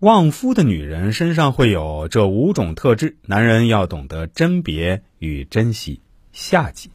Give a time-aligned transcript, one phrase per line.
[0.00, 6.02] 旺夫的女人身上会有这五种特质，男人要懂得甄别与珍惜。
[6.32, 6.90] 下集。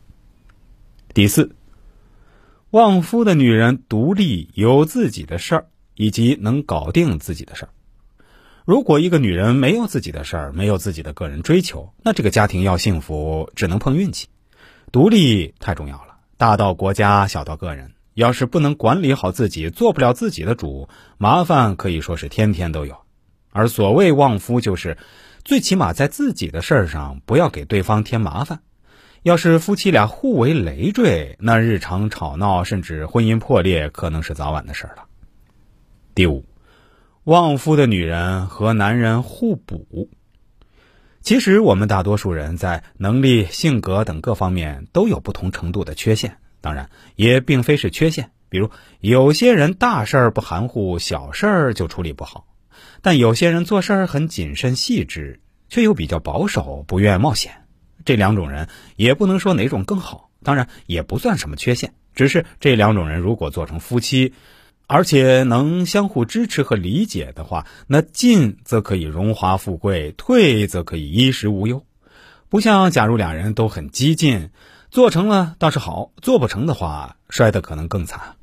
[1.11, 1.55] 第四，
[2.69, 7.69] 旺夫的女人独立，有自己的事儿，以及能搞定自己的事儿。
[8.65, 14.27] 如果一个女人没有自己的事儿，没有自己的个人追求，那这个家庭要幸福，只能碰运气。
[14.91, 17.93] 独立太重要了，大到国家，小到个人。
[18.13, 22.97] 要是不能管理好自己，做不了自己的主，麻烦可以说是天天都有。
[23.51, 24.97] 而所谓旺夫，就是
[25.43, 28.61] 最起码在自己的事儿上不要给对方添麻烦。
[29.23, 35.03] 要是夫妻俩互为累赘，那日常吵闹甚至婚姻破裂，可能是早晚的事儿了。
[36.15, 36.45] 第五，
[37.23, 40.09] 旺夫的女人和男人互补。
[41.21, 46.37] 其实我们大多数人在能力、性格等各方面都有不同程度的缺陷。
[46.61, 48.31] 当然，也并非是缺陷。
[48.47, 48.69] 比如，
[48.99, 52.45] 有些人大事儿不含糊，小事儿就处理不好；
[53.01, 57.63] 但有些人做事儿很谨慎细致，却又比较保守，不愿冒险。
[58.03, 61.93] 这两种人也不能说哪种更好，当然也不算什么缺陷。
[62.13, 64.33] 只是这两种人如果做成夫妻，
[64.85, 71.85] 而且能相互支持和理解的话，那进则可以荣华富贵，退则可以衣食无忧。
[72.49, 74.49] 不像假如两人都很激进。
[74.91, 78.35] 做成了倒是好，做不成的话，摔的可能更惨。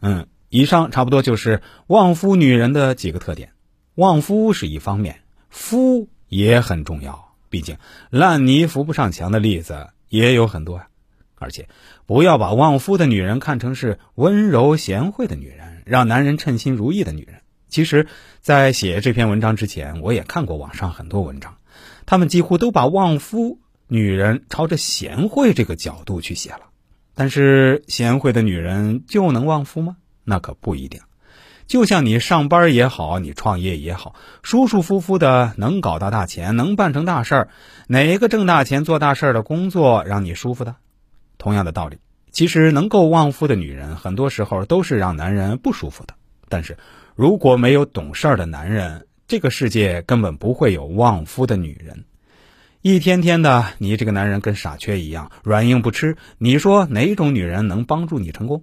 [0.00, 3.52] 嗯，以上差不多就是旺夫女人的几个特点。
[3.94, 7.34] 旺夫是一方面，夫也很重要。
[7.50, 7.76] 毕竟
[8.08, 10.88] 烂泥扶不上墙的例子也有很多呀。
[11.34, 11.68] 而且，
[12.06, 17.42] 不要把旺夫的女人看成是温柔贤惠的女人，让男人称心如意的女人。
[17.68, 18.06] 其实，
[18.40, 21.58] 在写这篇文章之前，我也看过网上很多文章，
[22.06, 23.60] 他们几乎都把旺夫。
[23.88, 26.60] 女人朝着贤惠这个角度去写了，
[27.14, 29.96] 但是贤惠的女人就能旺夫吗？
[30.24, 31.00] 那可不一定。
[31.66, 37.48] 就像你上班也好，你创业也好，舒舒服服的能搞到大钱，能办成大事儿，
[37.86, 40.76] 哪个挣大钱做大事儿的工作让你舒服的？
[41.38, 41.98] 同样的道理，
[42.30, 46.14] 其实能够旺夫的女人，很多时候都是让男人不舒服的。
[46.48, 46.76] 但是
[47.14, 52.04] 如果没有懂事儿的男人，这个世界根本不会有旺夫的女人。
[52.80, 56.16] 一天天的，你这个男人跟傻缺一样，软硬不吃。
[56.38, 58.62] 你说哪种女人能帮助你成功？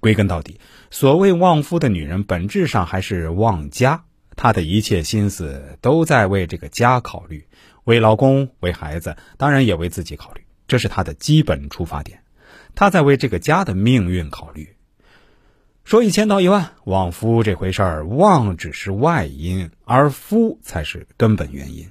[0.00, 0.58] 归根到底，
[0.90, 4.04] 所谓旺夫的女人，本质上还是旺家。
[4.34, 7.46] 她的一切心思都在为这个家考虑，
[7.84, 10.40] 为老公，为孩子，当然也为自己考虑。
[10.66, 12.20] 这是她的基本出发点。
[12.74, 14.74] 她在为这个家的命运考虑。
[15.84, 21.90] 说一千道一万，旺夫这回事儿，旺只是外因，而夫才是根本原因。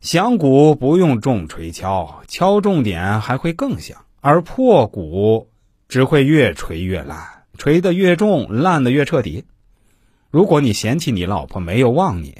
[0.00, 5.50] 响鼓不用重锤敲，敲重点还会更响；而破鼓
[5.88, 9.44] 只会越锤越烂，锤得越重，烂得越彻底。
[10.30, 12.36] 如果你嫌弃你老婆没有旺你，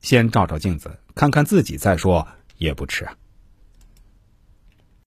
[0.00, 2.28] 先照照镜子，看看自己再说
[2.58, 3.14] 也不迟啊。